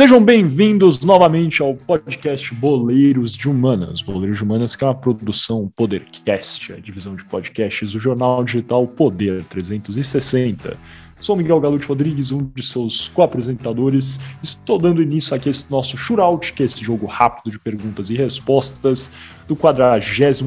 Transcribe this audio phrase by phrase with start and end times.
[0.00, 4.00] Sejam bem-vindos novamente ao podcast Boleiros de Humanas.
[4.00, 8.86] Boleiros de Humanas, que é uma produção Podercast, a divisão de podcasts do jornal digital
[8.86, 10.78] Poder 360.
[11.20, 14.20] Sou Miguel Galute Rodrigues, um de seus co-apresentadores.
[14.40, 18.08] Estou dando início aqui a esse nosso shootout, que é esse jogo rápido de perguntas
[18.08, 19.10] e respostas
[19.48, 20.42] do 43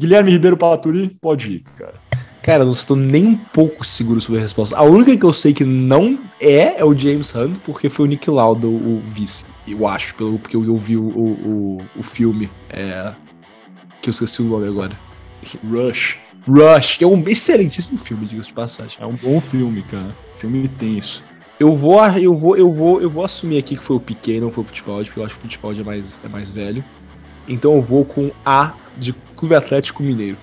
[0.00, 2.07] Guilherme Ribeiro Palaturi, pode ir, cara.
[2.48, 4.74] Cara, eu não estou nem um pouco seguro sobre a resposta.
[4.74, 8.08] A única que eu sei que não é é o James Hunt, porque foi o
[8.08, 9.44] Nick Lauda o, vice.
[9.66, 12.48] Eu acho, pelo, porque eu, vi o, o, o filme.
[12.70, 13.12] É,
[14.00, 14.98] que eu esqueci o nome agora.
[15.62, 16.16] Rush.
[16.48, 18.96] Rush, que é um excelentíssimo filme, diga-se de passagem.
[18.98, 20.16] É um bom filme, cara.
[20.36, 21.22] Filme tenso.
[21.60, 24.50] Eu vou, eu vou, eu vou, eu vou assumir aqui que foi o Piquet, não
[24.50, 26.82] foi o Fittipaldi, porque eu acho que o Fittipaldi é mais, é mais velho.
[27.46, 30.38] Então eu vou com A de Clube Atlético Mineiro.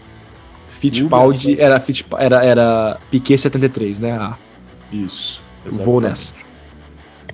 [0.85, 1.84] Fittipaldi era,
[2.19, 4.12] era, era Piquet 73, né?
[4.12, 4.38] Ah.
[4.91, 5.41] Isso.
[5.66, 5.85] Exatamente.
[5.85, 6.34] Vou nessa.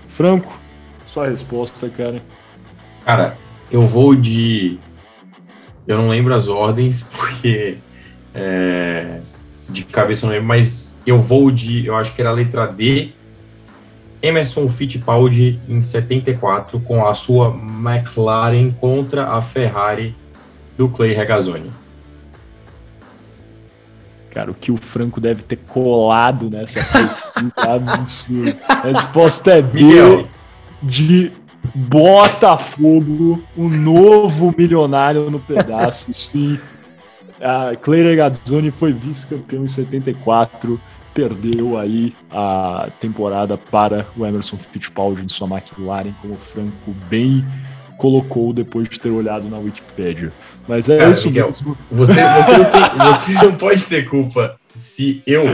[0.07, 0.59] Franco,
[1.07, 2.21] sua resposta, cara.
[3.05, 3.37] Cara,
[3.71, 4.79] eu vou de.
[5.87, 7.77] Eu não lembro as ordens, porque.
[8.33, 9.19] É...
[9.69, 11.85] De cabeça eu não lembro, mas eu vou de.
[11.85, 13.11] Eu acho que era a letra D.
[14.21, 20.15] Emerson Fittipaldi em 74, com a sua McLaren contra a Ferrari
[20.77, 21.71] do Clay Regazzoni.
[24.31, 28.57] Cara, o que o Franco deve ter colado nessa pesquisa é absurdo.
[28.67, 30.25] A resposta é B
[30.81, 31.31] de
[31.75, 36.11] Botafogo, o novo milionário no pedaço.
[36.13, 36.59] Sim.
[37.41, 40.79] A Claire Gazzoni foi vice-campeão em 74,
[41.13, 47.45] perdeu aí a temporada para o Emerson Fittipaldi em sua McLaren, como o Franco bem
[47.97, 50.31] colocou depois de ter olhado na Wikipedia.
[50.67, 51.77] Mas é Cara, isso Miguel, mesmo.
[51.91, 55.45] Você, você, não tem, você não pode ter culpa se eu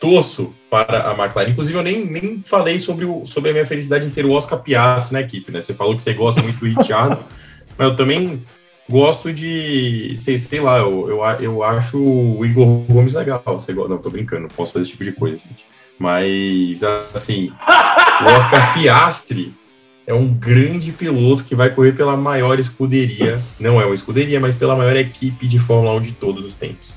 [0.00, 1.50] torço para a McLaren.
[1.50, 4.58] Inclusive, eu nem, nem falei sobre, o, sobre a minha felicidade em ter o Oscar
[4.60, 5.60] Piastri na equipe, né?
[5.60, 7.22] Você falou que você gosta muito do Ricciardo,
[7.78, 8.42] mas eu também
[8.90, 13.42] gosto de, sei, sei lá, eu, eu, eu acho o Igor Gomes legal.
[13.46, 15.64] Você, não, tô brincando, não posso fazer esse tipo de coisa, gente.
[15.98, 16.82] Mas,
[17.14, 17.52] assim,
[18.22, 19.54] o Oscar Piastri
[20.06, 24.56] é um grande piloto que vai correr pela maior escuderia, não é uma escuderia, mas
[24.56, 26.94] pela maior equipe de Fórmula 1 de todos os tempos.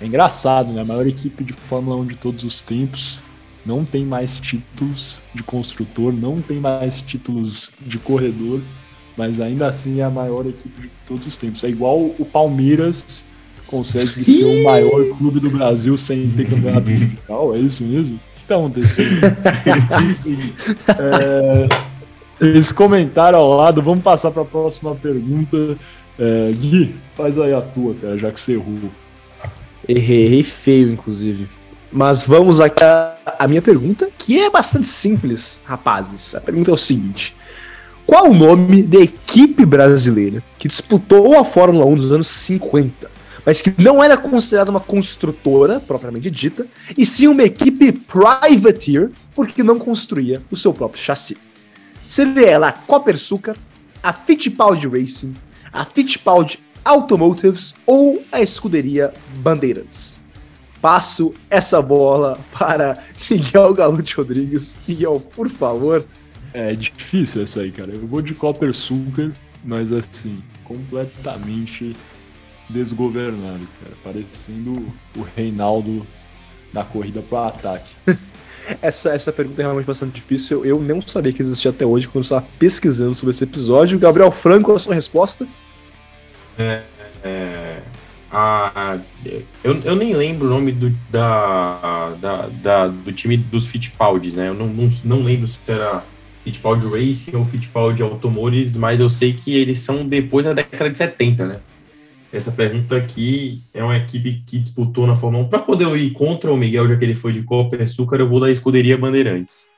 [0.00, 0.80] É engraçado, né?
[0.80, 3.20] A maior equipe de Fórmula 1 de todos os tempos
[3.66, 8.62] não tem mais títulos de construtor, não tem mais títulos de corredor,
[9.16, 11.62] mas ainda assim é a maior equipe de todos os tempos.
[11.64, 13.26] É igual o Palmeiras
[13.66, 18.18] consegue ser o maior clube do Brasil sem ter campeonato mundial, é isso mesmo?
[18.50, 19.20] Tá acontecendo?
[22.42, 25.78] é, esse comentário ao lado, vamos passar para a próxima pergunta.
[26.18, 28.90] É, Gui, faz aí a tua, cara, já que você errou.
[29.88, 31.48] Errei, errei feio, inclusive.
[31.92, 36.34] Mas vamos aqui a minha pergunta, que é bastante simples, rapazes.
[36.34, 37.34] A pergunta é o seguinte:
[38.06, 43.09] Qual o nome da equipe brasileira que disputou a Fórmula 1 dos anos 50?
[43.44, 46.66] Mas que não era considerada uma construtora, propriamente dita,
[46.96, 51.36] e sim uma equipe privateer, porque não construía o seu próprio chassi.
[52.08, 53.56] Seria ela a Copersucar,
[54.02, 55.34] a Fittipaldi Racing,
[55.72, 60.20] a Fittipaldi Automotives ou a escuderia Bandeirantes?
[60.80, 64.76] passo essa bola para Miguel Galute Rodrigues.
[64.86, 66.04] Miguel, por favor.
[66.52, 67.92] É difícil essa aí, cara.
[67.92, 69.30] Eu vou de Copper Sugar,
[69.64, 71.94] mas assim, completamente
[72.72, 73.94] desgovernado, cara.
[74.02, 74.86] Parecendo
[75.16, 76.06] o Reinaldo
[76.72, 77.90] da corrida para o ataque.
[78.80, 80.64] essa, essa pergunta é realmente bastante difícil.
[80.64, 83.98] Eu não sabia que existia até hoje quando eu estava pesquisando sobre esse episódio.
[83.98, 85.46] Gabriel Franco, a sua resposta?
[86.58, 86.82] É,
[87.24, 87.80] é,
[88.30, 88.98] a,
[89.64, 94.48] eu, eu nem lembro o nome do, da, da, da do time dos Fittipaldi, né?
[94.48, 96.04] Eu não, não, não lembro se era
[96.44, 100.98] Fittipaldi Racing ou Fittipaldi Automotores, mas eu sei que eles são depois da década de
[100.98, 101.56] 70, né?
[102.32, 105.48] Essa pergunta aqui é uma equipe que disputou na Fórmula 1.
[105.48, 108.20] Para poder eu ir contra o Miguel, já que ele foi de Copa e Açúcar,
[108.20, 109.68] eu vou da escuderia Bandeirantes.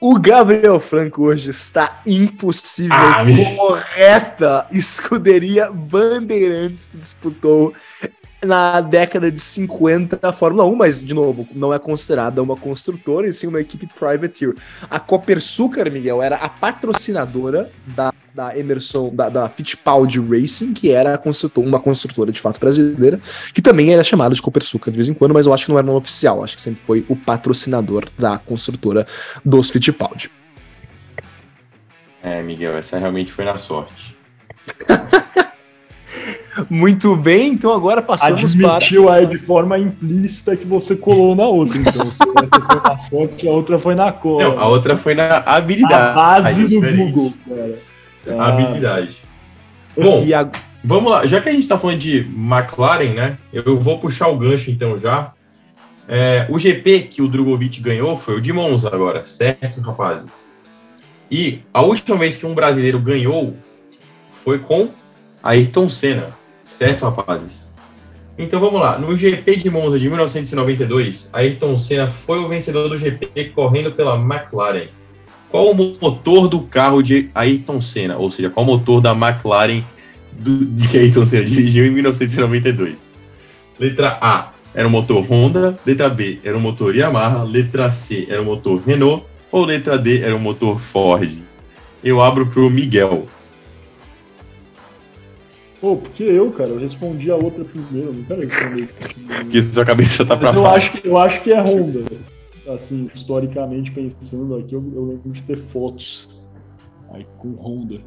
[0.00, 2.96] O Gabriel Franco hoje está impossível.
[2.96, 3.24] Ah,
[3.56, 7.74] correta escuderia Bandeirantes que disputou
[8.44, 13.28] na década de 50 a Fórmula 1, mas, de novo, não é considerada uma construtora,
[13.28, 14.54] e sim uma equipe privateer.
[14.90, 21.18] A Copersucar, Miguel, era a patrocinadora da, da Emerson, da, da Fittipaldi Racing, que era
[21.18, 23.20] construtor, uma construtora de fato brasileira,
[23.52, 25.78] que também era chamada de Copersucar de vez em quando, mas eu acho que não
[25.78, 29.06] era nome oficial, acho que sempre foi o patrocinador da construtora
[29.44, 30.30] dos Fittipaldi.
[32.22, 34.16] É, Miguel, essa realmente foi na sorte.
[36.68, 39.14] Muito bem, então agora passamos Admitiu para.
[39.14, 42.08] aí de forma implícita que você colou na outra, então.
[42.08, 44.42] Essa foi na sorte, a outra foi na cor.
[44.42, 46.10] Não, a outra foi na habilidade.
[46.10, 47.91] A base do Google, cara.
[48.26, 48.48] Ah.
[48.48, 49.16] Habilidade.
[49.96, 50.50] Bom, a...
[50.82, 51.26] vamos lá.
[51.26, 53.38] Já que a gente está falando de McLaren, né?
[53.52, 55.32] Eu vou puxar o gancho então já.
[56.08, 60.52] É, o GP que o Drogovic ganhou foi o de Monza agora, certo, rapazes?
[61.30, 63.56] E a última vez que um brasileiro ganhou
[64.44, 64.90] foi com
[65.42, 66.36] Ayrton Senna.
[66.66, 67.70] Certo, rapazes?
[68.36, 68.98] Então vamos lá.
[68.98, 74.16] No GP de Monza de 1992, Ayrton Senna foi o vencedor do GP correndo pela
[74.16, 74.88] McLaren.
[75.52, 78.16] Qual o motor do carro de Ayrton Senna?
[78.16, 79.82] Ou seja, qual o motor da McLaren
[80.32, 83.12] do, de Ayrton Senna dirigiu em 1992?
[83.78, 88.40] Letra A era o motor Honda, letra B era o motor Yamaha, letra C era
[88.40, 91.36] o motor Renault ou letra D era o motor Ford?
[92.02, 93.26] Eu abro para o Miguel.
[95.82, 98.88] Pô, porque eu, cara, eu respondi a outra primeiro, não quero responder.
[99.52, 102.04] que sua cabeça tá pra eu acho, que, eu acho que é Honda.
[102.68, 106.28] Assim, historicamente pensando aqui, eu, eu lembro de ter fotos
[107.10, 108.00] aí com Honda.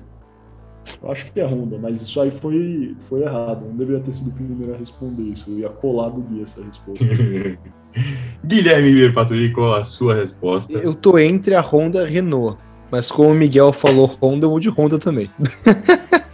[1.02, 3.66] Eu acho que é Honda, mas isso aí foi, foi errado.
[3.66, 5.50] não deveria ter sido o primeiro a responder isso.
[5.50, 7.06] Eu ia colar do guia essa resposta.
[8.46, 10.74] Guilherme Ribeiro Paturi, qual a sua resposta?
[10.74, 12.58] Eu tô entre a Honda e a Renault.
[12.92, 15.30] Mas como o Miguel falou Honda, eu vou de Honda também.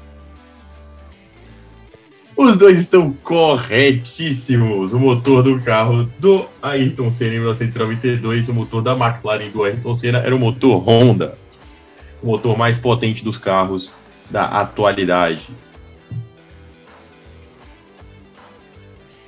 [2.36, 4.94] Os dois estão corretíssimos.
[4.94, 9.94] O motor do carro do Ayrton Senna em 1992, o motor da McLaren do Ayrton
[9.94, 11.38] Senna era o motor Honda,
[12.22, 13.92] o motor mais potente dos carros
[14.30, 15.50] da atualidade.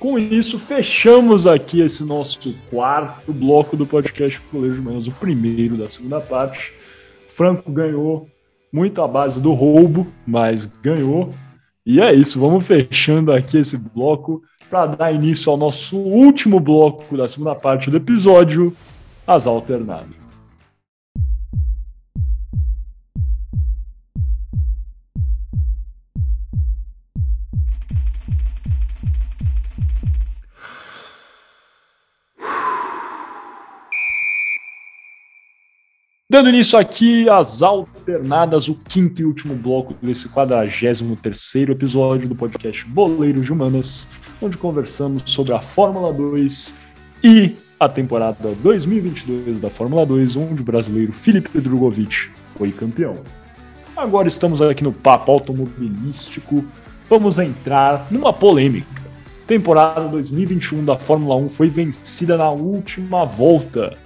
[0.04, 5.88] Com isso, fechamos aqui esse nosso quarto bloco do podcast Colégio Menos, o primeiro da
[5.88, 6.74] segunda parte.
[7.28, 8.28] Franco ganhou
[8.70, 11.32] muito base do roubo, mas ganhou.
[11.86, 17.14] E é isso, vamos fechando aqui esse bloco para dar início ao nosso último bloco
[17.14, 18.74] da segunda parte do episódio,
[19.26, 20.08] as alternadas.
[36.30, 37.62] Dando início aqui às
[38.04, 41.00] alternadas, o quinto e último bloco desse 43
[41.70, 44.06] episódio do podcast Boleiros de Humanas,
[44.42, 46.74] onde conversamos sobre a Fórmula 2
[47.22, 53.20] e a temporada 2022 da Fórmula 2, onde o brasileiro Felipe Drogovic foi campeão.
[53.96, 56.62] Agora estamos aqui no papo automobilístico,
[57.08, 59.02] vamos entrar numa polêmica.
[59.46, 63.96] Temporada 2021 da Fórmula 1 foi vencida na última volta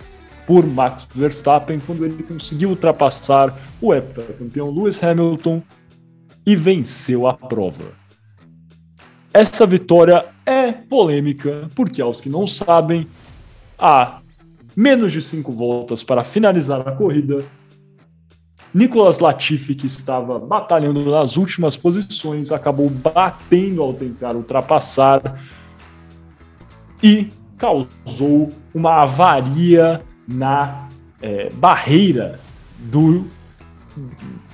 [0.49, 5.62] por Max Verstappen quando ele conseguiu ultrapassar o heptacampeão Lewis Hamilton
[6.47, 7.93] e venceu a prova.
[9.31, 13.07] Essa vitória é polêmica porque, aos que não sabem,
[13.78, 14.23] há
[14.75, 17.45] menos de cinco voltas para finalizar a corrida.
[18.73, 25.45] Nicolas Latifi, que estava batalhando nas últimas posições, acabou batendo ao tentar ultrapassar
[27.02, 27.28] e
[27.59, 30.89] causou uma avaria na
[31.23, 32.39] é, barreira
[32.79, 33.27] do,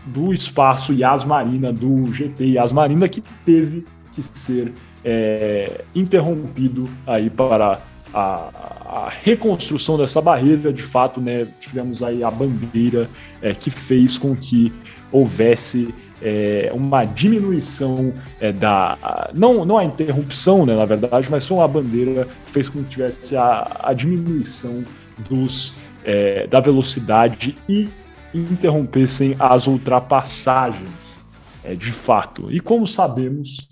[0.07, 4.73] do espaço Yas Marina, do GP Yas Marina, que teve que ser
[5.05, 7.81] é, interrompido aí para
[8.15, 8.51] a,
[8.87, 10.73] a, reconstrução dessa barreira.
[10.73, 13.11] De fato, né, tivemos aí a bandeira
[13.43, 14.73] é, que fez com que
[15.11, 19.29] houvesse é, uma diminuição é, da.
[19.35, 23.37] Não, não a interrupção, né, na verdade, mas foi uma bandeira fez com que tivesse
[23.37, 24.85] a, a diminuição
[25.29, 27.89] dos, é, da velocidade e
[28.35, 31.25] interrompessem as ultrapassagens,
[31.63, 32.51] é, de fato.
[32.51, 33.69] E como sabemos,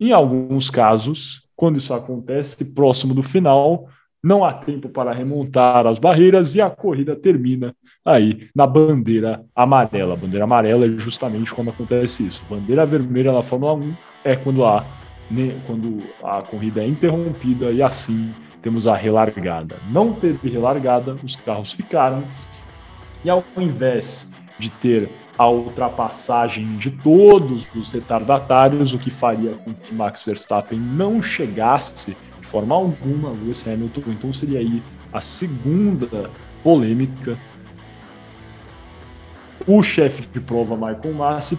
[0.00, 3.88] em alguns casos, quando isso acontece próximo do final,
[4.22, 10.14] não há tempo para remontar as barreiras e a corrida termina aí na bandeira amarela.
[10.14, 12.42] A bandeira amarela é justamente quando acontece isso.
[12.48, 14.84] Bandeira vermelha na Fórmula 1 é quando há
[15.30, 19.76] né, quando a corrida é interrompida e assim temos a relargada.
[19.90, 22.24] Não teve relargada, os carros ficaram
[23.24, 29.72] e ao invés de ter a ultrapassagem de todos os retardatários, o que faria com
[29.72, 34.02] que Max Verstappen não chegasse de forma alguma a Lewis Hamilton.
[34.08, 36.28] Então seria aí a segunda
[36.62, 37.38] polêmica.
[39.66, 41.56] O chefe de prova, Michael Massi,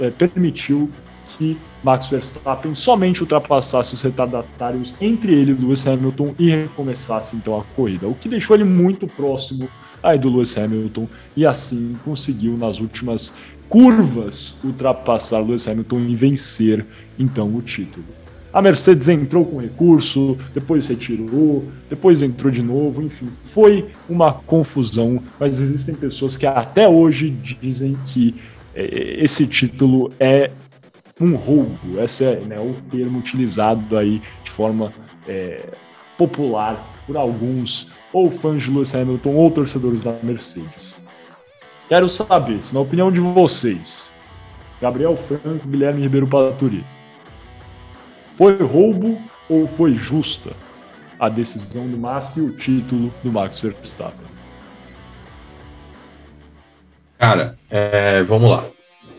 [0.00, 0.90] é, permitiu
[1.24, 7.58] que Max Verstappen somente ultrapassasse os retardatários entre ele e Lewis Hamilton e recomeçasse então
[7.58, 9.68] a corrida, o que deixou ele muito próximo
[10.02, 13.34] aí do Lewis Hamilton e assim conseguiu nas últimas
[13.68, 16.84] curvas ultrapassar Lewis Hamilton e vencer
[17.18, 18.04] então o título.
[18.52, 25.22] A Mercedes entrou com recurso, depois retirou, depois entrou de novo, enfim, foi uma confusão,
[25.38, 28.34] mas existem pessoas que até hoje dizem que
[28.74, 30.50] é, esse título é
[31.20, 34.92] um roubo, esse é né, o termo utilizado aí de forma
[35.28, 35.66] é,
[36.16, 41.04] popular por alguns ou fãs de Lewis Hamilton ou torcedores da Mercedes.
[41.88, 44.14] Quero saber, na opinião de vocês,
[44.80, 46.84] Gabriel Franco, Guilherme Ribeiro Paturi,
[48.32, 50.52] foi roubo ou foi justa
[51.18, 54.26] a decisão do Massa e o título do Max Verstappen?
[57.18, 58.64] Cara, é, vamos lá.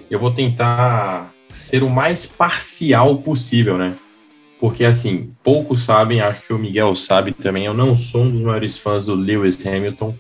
[0.10, 3.96] Eu vou tentar ser o mais parcial possível, né?
[4.62, 8.42] porque assim, poucos sabem, acho que o Miguel sabe também, eu não sou um dos
[8.42, 10.16] maiores fãs do Lewis Hamilton,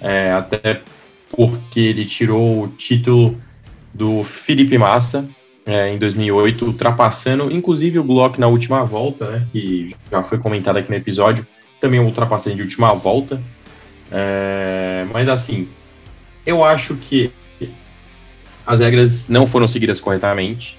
[0.00, 0.80] é, até
[1.28, 3.36] porque ele tirou o título
[3.92, 5.28] do Felipe Massa
[5.66, 10.76] é, em 2008, ultrapassando inclusive o Glock na última volta, né, que já foi comentado
[10.76, 11.44] aqui no episódio,
[11.80, 13.42] também ultrapassando de última volta,
[14.12, 15.66] é, mas assim,
[16.46, 17.32] eu acho que
[18.68, 20.76] as regras não foram seguidas corretamente,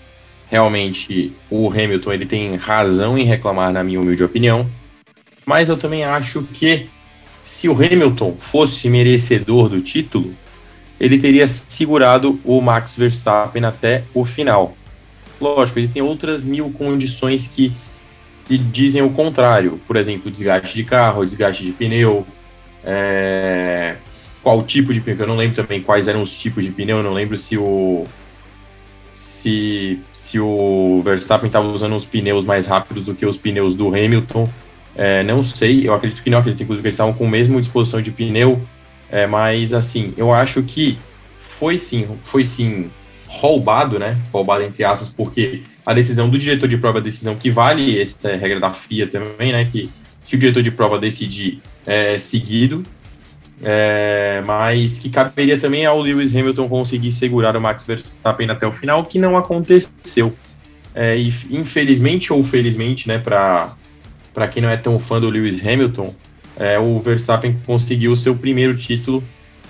[0.47, 4.69] realmente o Hamilton ele tem razão em reclamar, na minha humilde opinião,
[5.43, 6.87] mas eu também acho que
[7.43, 10.35] se o Hamilton fosse merecedor do título,
[10.99, 14.77] ele teria segurado o Max Verstappen até o final.
[15.41, 17.73] Lógico, existem outras mil condições que,
[18.45, 19.81] que dizem o contrário.
[19.87, 22.23] Por exemplo, desgaste de carro, desgaste de pneu,
[22.83, 23.95] é...
[24.41, 25.19] qual tipo de pneu.
[25.19, 26.97] Eu não lembro também quais eram os tipos de pneu.
[26.97, 28.05] Eu não lembro se o
[29.39, 33.87] se, se o Verstappen estava usando os pneus mais rápidos do que os pneus do
[33.87, 34.49] Hamilton.
[34.95, 37.59] É, não sei, eu acredito que não, acredito inclusive que eles estavam com a mesma
[37.61, 38.61] disposição de pneu,
[39.09, 40.97] é, mas assim, eu acho que
[41.39, 42.89] foi sim, foi sim
[43.27, 44.17] roubado, né?
[44.33, 48.29] Roubado entre aspas, porque a decisão do diretor de prova, a decisão que vale, essa
[48.29, 49.63] é regra da FIA também, né?
[49.63, 49.89] Que
[50.23, 52.83] se o diretor de prova decidir é, seguido,
[53.61, 58.71] é, mas que caberia também ao Lewis Hamilton conseguir segurar o Max Verstappen até o
[58.71, 60.33] final, que não aconteceu.
[60.95, 66.13] É, e infelizmente ou felizmente, né, para quem não é tão fã do Lewis Hamilton,
[66.57, 69.23] é, o Verstappen conseguiu o seu primeiro título,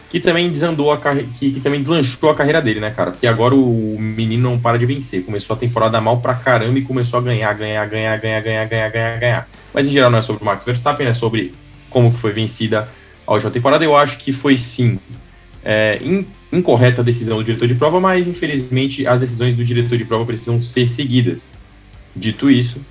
[0.09, 3.11] que também desandou a que, que também deslanchou a carreira dele, né, cara?
[3.11, 5.23] Porque agora o menino não para de vencer.
[5.23, 8.89] Começou a temporada mal pra caramba e começou a ganhar, ganhar, ganhar, ganhar, ganhar, ganhar,
[8.89, 9.49] ganhar, ganhar.
[9.71, 11.53] Mas em geral não é sobre o Max Verstappen, é sobre
[11.91, 12.89] como que foi vencida
[13.29, 14.99] a última temporada, eu acho que foi sim
[15.63, 19.99] é, in, incorreta a decisão do diretor de prova, mas infelizmente as decisões do diretor
[19.99, 21.47] de prova precisam ser seguidas.
[22.15, 22.83] Dito isso,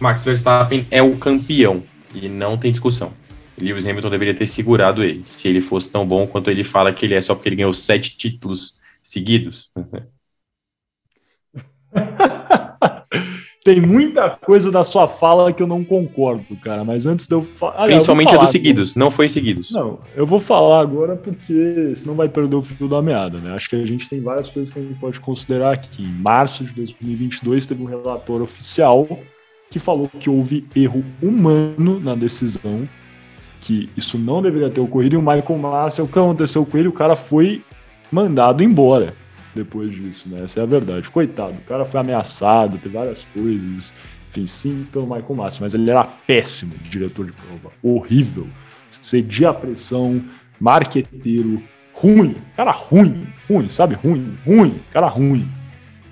[0.00, 3.12] Max Verstappen é o campeão e não tem discussão.
[3.56, 7.06] Lewis Hamilton deveria ter segurado ele, se ele fosse tão bom quanto ele fala que
[7.06, 9.70] ele é, só porque ele ganhou sete títulos seguidos.
[13.66, 16.84] Tem muita coisa da sua fala que eu não concordo, cara.
[16.84, 17.86] Mas antes de eu falar.
[17.86, 19.72] Principalmente a dos seguidos, não foi seguidos.
[19.72, 23.56] Não, eu vou falar agora porque senão vai perder o fio da meada, né?
[23.56, 26.04] Acho que a gente tem várias coisas que a gente pode considerar aqui.
[26.04, 29.08] Em março de 2022 teve um relatório oficial
[29.68, 32.88] que falou que houve erro humano na decisão,
[33.62, 35.16] que isso não deveria ter ocorrido.
[35.16, 36.86] E o Michael Massa, o que aconteceu com ele?
[36.86, 37.64] O cara foi
[38.12, 39.12] mandado embora.
[39.56, 40.44] Depois disso, né?
[40.44, 41.10] Essa é a verdade.
[41.10, 43.92] Coitado, o cara foi ameaçado, teve várias coisas.
[44.28, 47.74] Enfim, sim, pelo Michael Massi, mas ele era péssimo de diretor de prova.
[47.82, 48.46] Horrível.
[48.90, 50.22] Cedia a pressão,
[50.60, 52.36] marqueteiro, ruim.
[52.56, 53.94] Cara ruim, ruim, sabe?
[53.94, 55.48] Ruim, ruim, cara ruim.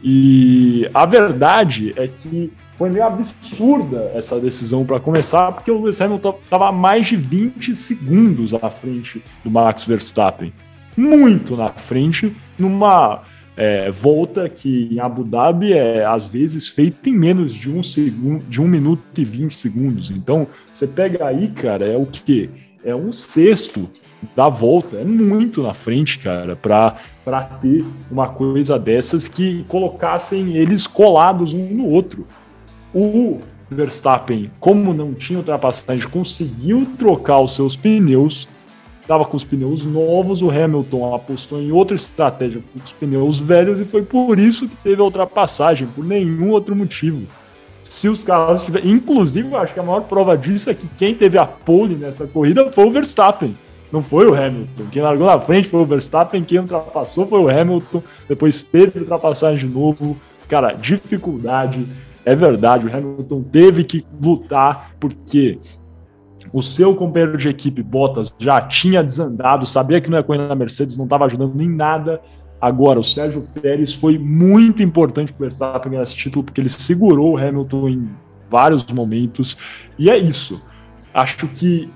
[0.03, 6.01] E a verdade é que foi meio absurda essa decisão para começar, porque o Lewis
[6.01, 10.53] Hamilton estava mais de 20 segundos à frente do Max Verstappen.
[10.97, 13.23] Muito na frente, numa
[13.57, 18.45] é, volta que em Abu Dhabi é às vezes feita em menos de um segundo,
[18.47, 20.11] de um minuto e 20 segundos.
[20.11, 22.51] Então, você pega aí, cara, é o que?
[22.85, 23.89] É um sexto
[24.35, 24.97] da volta.
[24.97, 26.97] É muito na frente, cara, para
[27.61, 32.27] ter uma coisa dessas que colocassem eles colados um no outro.
[32.93, 38.49] O Verstappen, como não tinha ultrapassagem, conseguiu trocar os seus pneus,
[39.05, 43.79] estava com os pneus novos, o Hamilton apostou em outra estratégia com os pneus velhos
[43.79, 47.27] e foi por isso que teve a ultrapassagem, por nenhum outro motivo.
[47.85, 48.91] Se os carros tiverem.
[48.91, 52.27] Inclusive, eu acho que a maior prova disso é que quem teve a pole nessa
[52.27, 53.57] corrida foi o Verstappen.
[53.93, 54.85] Não foi o Hamilton.
[54.91, 58.03] Quem largou na frente foi o Verstappen, quem ultrapassou foi o Hamilton.
[58.27, 60.17] Depois teve ultrapassagem de novo.
[60.49, 61.87] Cara, dificuldade
[62.25, 65.59] é verdade, o Hamilton teve que lutar porque
[66.55, 70.55] o seu companheiro de equipe, Bottas, já tinha desandado, sabia que não ia correr na
[70.55, 72.23] Mercedes, não estava ajudando em nada.
[72.61, 76.69] Agora, o Sérgio Pérez foi muito importante para o Verstappen ganhar esse título, porque ele
[76.69, 78.09] segurou o Hamilton em
[78.49, 79.59] vários momentos.
[79.99, 80.63] E é isso.
[81.13, 81.91] Acho que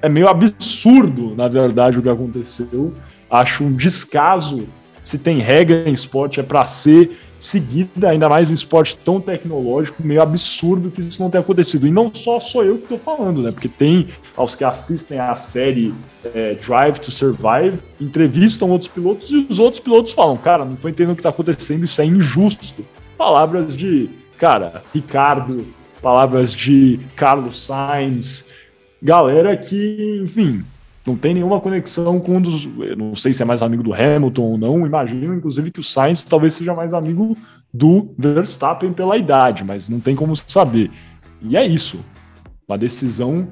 [0.00, 2.94] é meio absurdo, na verdade, o que aconteceu.
[3.30, 4.66] Acho um descaso.
[5.02, 10.02] Se tem regra em esporte, é para ser seguida, ainda mais um esporte tão tecnológico,
[10.04, 11.86] meio absurdo que isso não tenha acontecido.
[11.86, 13.52] E não só sou eu que estou falando, né?
[13.52, 15.94] Porque tem aos que assistem à série
[16.34, 20.90] é, Drive to Survive, entrevistam outros pilotos e os outros pilotos falam: Cara, não estou
[20.90, 22.84] entendendo o que está acontecendo, isso é injusto.
[23.16, 25.66] Palavras de, cara, Ricardo,
[26.00, 28.48] palavras de Carlos Sainz,
[29.02, 30.64] galera que, enfim,
[31.08, 32.66] não tem nenhuma conexão com um dos.
[32.96, 34.86] Não sei se é mais amigo do Hamilton ou não.
[34.86, 37.36] Imagino, inclusive, que o Sainz talvez seja mais amigo
[37.72, 40.90] do Verstappen pela idade, mas não tem como saber.
[41.42, 42.04] E é isso.
[42.66, 43.48] Uma decisão,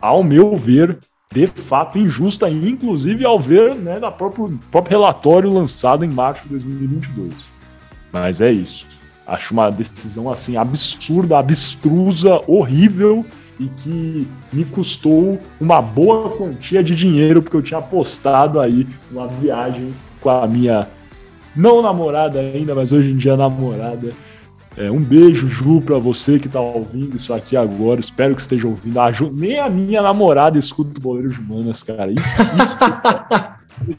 [0.00, 0.98] ao meu ver,
[1.32, 6.50] de fato injusta, inclusive ao ver né, da próprio, próprio relatório lançado em março de
[6.50, 7.32] 2022.
[8.12, 8.86] Mas é isso.
[9.26, 13.24] Acho uma decisão assim absurda, abstrusa, horrível
[13.58, 19.28] e que me custou uma boa quantia de dinheiro, porque eu tinha apostado aí uma
[19.28, 20.88] viagem com a minha
[21.54, 24.12] não namorada ainda, mas hoje em dia namorada.
[24.76, 28.00] É, um beijo, Ju, pra você que tá ouvindo isso aqui agora.
[28.00, 28.98] Espero que esteja ouvindo.
[28.98, 32.10] A Ju, nem a minha namorada escuta o Boleiro de Manas, cara.
[32.10, 33.53] Isso, isso,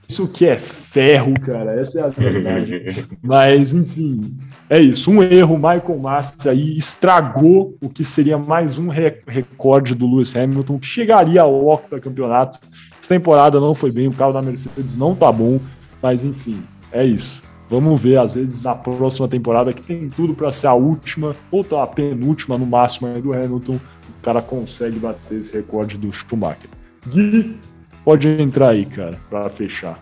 [0.07, 1.79] isso que é ferro, cara.
[1.79, 3.05] Essa é a verdade.
[3.21, 4.37] Mas, enfim,
[4.69, 5.11] é isso.
[5.11, 5.55] Um erro.
[5.55, 11.41] Michael Massa aí estragou o que seria mais um recorde do Lewis Hamilton, que chegaria
[11.41, 12.59] ao octacampeonato.
[13.01, 15.59] Essa temporada não foi bem, o carro da Mercedes não tá bom.
[16.01, 17.43] Mas, enfim, é isso.
[17.69, 21.65] Vamos ver, às vezes, na próxima temporada, que tem tudo para ser a última, ou
[21.79, 26.69] a penúltima no máximo do Hamilton, o cara consegue bater esse recorde do Schumacher.
[27.07, 27.57] Gui,
[28.05, 29.99] Pode entrar aí, cara, para fechar.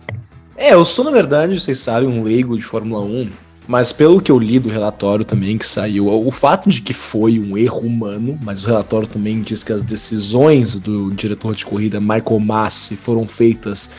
[0.54, 3.30] É, eu sou, na verdade, vocês sabem, um leigo de Fórmula 1,
[3.66, 7.38] mas pelo que eu li do relatório também que saiu, o fato de que foi
[7.38, 11.98] um erro humano, mas o relatório também diz que as decisões do diretor de corrida
[11.98, 13.90] Michael Massi foram feitas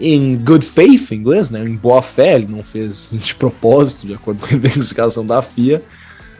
[0.00, 1.62] em good faith, em inglês, né?
[1.62, 5.82] Em boa fé, ele não fez de propósito, de acordo com a investigação da FIA.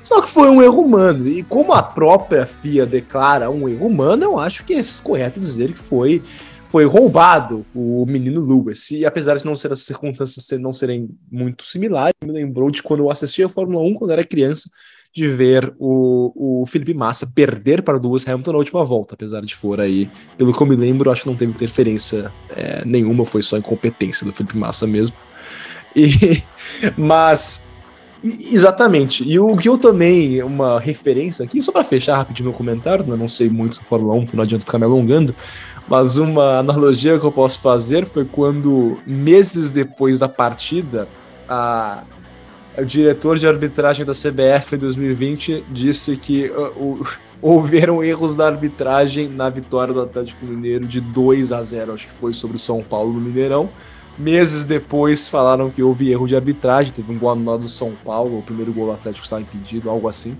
[0.02, 1.28] Só que foi um erro humano.
[1.28, 5.72] E como a própria FIA declara um erro humano, eu acho que é correto dizer
[5.72, 6.22] que foi
[6.72, 8.90] foi roubado o menino Lewis.
[8.92, 13.00] E apesar de não ser as circunstâncias não serem muito similares, me lembrou de quando
[13.00, 14.70] eu assistia a Fórmula 1 quando era criança,
[15.14, 19.42] de ver o, o Felipe Massa perder para o Lewis Hamilton na última volta, apesar
[19.42, 23.26] de for aí, pelo que eu me lembro, acho que não teve interferência é, nenhuma,
[23.26, 25.14] foi só incompetência do Felipe Massa mesmo.
[25.94, 26.42] E,
[26.96, 27.70] mas
[28.24, 29.24] Exatamente.
[29.28, 33.16] E o que eu também, uma referência aqui, só para fechar rapidinho meu comentário, né,
[33.16, 35.34] não sei muito sobre Fórmula 1, então não adianta ficar me alongando,
[35.88, 41.08] mas uma analogia que eu posso fazer foi quando, meses depois da partida,
[41.48, 42.02] a,
[42.78, 47.06] o diretor de arbitragem da CBF em 2020 disse que uh, o,
[47.42, 52.14] houveram erros da arbitragem na vitória do Atlético Mineiro de 2 a 0, acho que
[52.14, 53.68] foi sobre o São Paulo no Mineirão.
[54.16, 58.38] Meses depois falaram que houve erro de arbitragem, teve um gol anulado do São Paulo,
[58.38, 60.36] o primeiro gol do Atlético estava impedido, algo assim.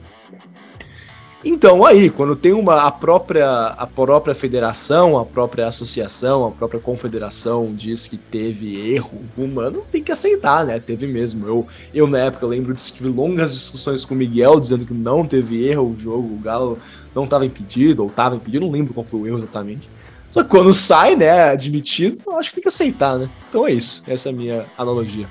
[1.45, 6.79] Então, aí, quando tem uma, a, própria, a própria federação, a própria associação, a própria
[6.79, 10.79] confederação diz que teve erro humano, tem que aceitar, né?
[10.79, 11.45] Teve mesmo.
[11.45, 15.27] Eu, eu na época, lembro de tive longas discussões com o Miguel dizendo que não
[15.27, 16.79] teve erro o jogo, o Galo
[17.13, 19.89] não estava impedido, ou estava impedido, não lembro qual foi o erro exatamente.
[20.31, 23.29] Só que quando sai, né, admitido, acho que tem que aceitar, né?
[23.49, 24.03] Então é isso.
[24.07, 25.29] Essa é a minha analogia.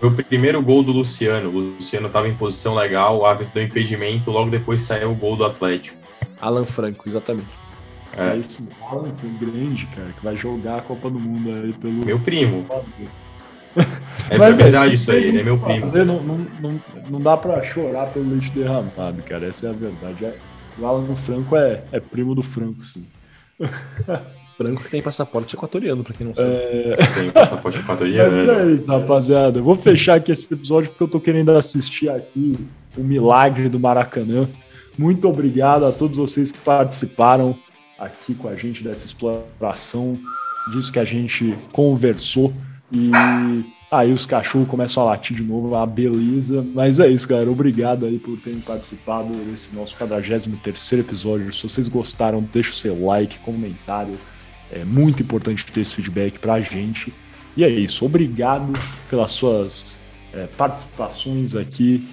[0.00, 1.50] Foi o primeiro gol do Luciano.
[1.50, 5.36] O Luciano estava em posição legal, o árbitro deu impedimento, logo depois saiu o gol
[5.36, 5.98] do Atlético.
[6.40, 7.50] Alan Franco, exatamente.
[8.16, 11.72] É, é isso, Alan foi grande, cara, que vai jogar a Copa do Mundo aí
[11.74, 12.04] pelo.
[12.04, 12.66] Meu primo.
[14.28, 15.80] É Mas, é, verdade é, isso aí, ele é meu primo.
[15.80, 19.46] Fazer, não, não, não, não dá pra chorar pelo leite derramado, cara.
[19.46, 20.24] Essa é a verdade.
[20.24, 20.36] É,
[20.76, 23.06] o Alan Franco é, é primo do Franco, sim.
[24.60, 26.50] Franco que tem passaporte equatoriano, pra quem não sabe.
[26.50, 26.96] É...
[27.14, 28.36] Tem passaporte equatoriano.
[28.36, 29.62] Mas é isso, rapaziada.
[29.62, 32.58] vou fechar aqui esse episódio porque eu tô querendo assistir aqui
[32.94, 34.46] o milagre do Maracanã.
[34.98, 37.56] Muito obrigado a todos vocês que participaram
[37.98, 40.18] aqui com a gente dessa exploração,
[40.70, 42.52] disso que a gente conversou.
[42.92, 43.10] E
[43.90, 46.62] aí os cachorros começam a latir de novo, uma beleza.
[46.74, 47.50] Mas é isso, galera.
[47.50, 51.54] Obrigado aí por terem participado desse nosso 43 episódio.
[51.54, 54.18] Se vocês gostaram, deixa o seu like, comentário
[54.72, 57.12] é muito importante ter esse feedback para a gente.
[57.56, 58.04] E é isso.
[58.04, 58.72] Obrigado
[59.08, 60.00] pelas suas
[60.32, 62.08] é, participações aqui.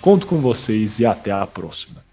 [0.00, 2.05] Conto com vocês e até a próxima.